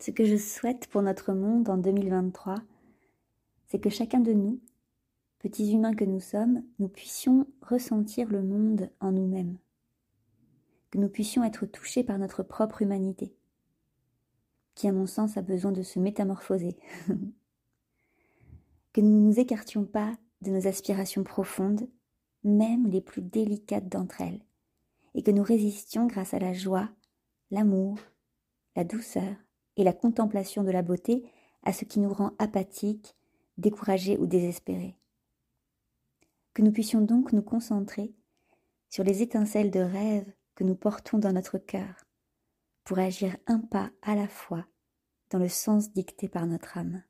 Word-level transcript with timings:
Ce 0.00 0.12
que 0.12 0.24
je 0.24 0.36
souhaite 0.36 0.86
pour 0.86 1.02
notre 1.02 1.32
monde 1.32 1.68
en 1.68 1.76
2023, 1.76 2.54
c'est 3.66 3.80
que 3.80 3.90
chacun 3.90 4.20
de 4.20 4.32
nous, 4.32 4.60
petits 5.40 5.72
humains 5.72 5.94
que 5.94 6.04
nous 6.04 6.20
sommes, 6.20 6.62
nous 6.78 6.88
puissions 6.88 7.48
ressentir 7.62 8.28
le 8.28 8.42
monde 8.42 8.90
en 9.00 9.10
nous-mêmes, 9.10 9.58
que 10.92 10.98
nous 10.98 11.08
puissions 11.08 11.42
être 11.42 11.66
touchés 11.66 12.04
par 12.04 12.16
notre 12.18 12.44
propre 12.44 12.82
humanité, 12.82 13.34
qui 14.76 14.86
à 14.86 14.92
mon 14.92 15.06
sens 15.06 15.36
a 15.36 15.42
besoin 15.42 15.72
de 15.72 15.82
se 15.82 15.98
métamorphoser, 15.98 16.76
que 18.92 19.00
nous 19.00 19.20
ne 19.20 19.26
nous 19.26 19.40
écartions 19.40 19.84
pas 19.84 20.16
de 20.42 20.52
nos 20.52 20.68
aspirations 20.68 21.24
profondes, 21.24 21.88
même 22.44 22.86
les 22.86 23.00
plus 23.00 23.22
délicates 23.22 23.88
d'entre 23.88 24.20
elles, 24.20 24.44
et 25.14 25.24
que 25.24 25.32
nous 25.32 25.42
résistions 25.42 26.06
grâce 26.06 26.34
à 26.34 26.38
la 26.38 26.52
joie, 26.52 26.88
l'amour, 27.50 27.98
la 28.76 28.84
douceur 28.84 29.34
et 29.78 29.84
la 29.84 29.94
contemplation 29.94 30.62
de 30.62 30.70
la 30.70 30.82
beauté 30.82 31.24
à 31.62 31.72
ce 31.72 31.86
qui 31.86 32.00
nous 32.00 32.12
rend 32.12 32.32
apathiques, 32.38 33.16
découragés 33.56 34.18
ou 34.18 34.26
désespérés. 34.26 34.96
Que 36.52 36.62
nous 36.62 36.72
puissions 36.72 37.00
donc 37.00 37.32
nous 37.32 37.42
concentrer 37.42 38.12
sur 38.90 39.04
les 39.04 39.22
étincelles 39.22 39.70
de 39.70 39.80
rêve 39.80 40.30
que 40.54 40.64
nous 40.64 40.74
portons 40.74 41.18
dans 41.18 41.32
notre 41.32 41.58
cœur 41.58 42.04
pour 42.84 42.98
agir 42.98 43.36
un 43.46 43.60
pas 43.60 43.90
à 44.02 44.14
la 44.14 44.28
fois 44.28 44.66
dans 45.30 45.38
le 45.38 45.48
sens 45.48 45.92
dicté 45.92 46.28
par 46.28 46.46
notre 46.46 46.76
âme. 46.76 47.02